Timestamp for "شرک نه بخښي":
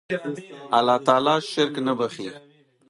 1.51-2.29